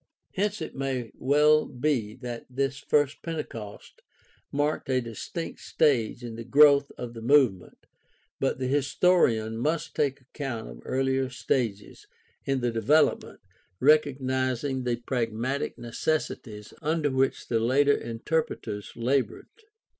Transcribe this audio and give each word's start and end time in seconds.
Hence 0.33 0.63
it 0.63 0.73
may 0.75 1.11
well 1.13 1.67
be 1.67 2.15
that 2.15 2.47
this 2.49 2.79
first 2.79 3.21
Pentecost 3.21 4.01
marked 4.51 4.89
a 4.89 4.99
distinct 4.99 5.59
stage 5.59 6.23
in 6.23 6.33
the 6.37 6.43
growth 6.43 6.91
of 6.97 7.13
the 7.13 7.21
movement, 7.21 7.85
but 8.39 8.57
the 8.57 8.65
historian 8.65 9.59
must 9.59 9.95
take 9.95 10.19
account 10.21 10.67
of 10.67 10.81
earlier 10.85 11.29
stages 11.29 12.07
in 12.45 12.61
the 12.61 12.71
development, 12.71 13.41
recognizing 13.79 14.85
the 14.85 14.95
pragmatic 14.95 15.77
necessities 15.77 16.73
under 16.81 17.11
which 17.11 17.47
the 17.47 17.59
later 17.59 17.93
interpreters 17.95 18.93
labored. 18.95 19.49